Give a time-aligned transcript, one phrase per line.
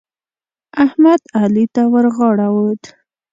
[0.83, 2.83] احمد؛ علي ته ورغاړه وت.